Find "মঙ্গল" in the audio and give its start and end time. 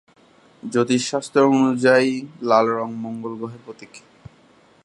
3.03-3.33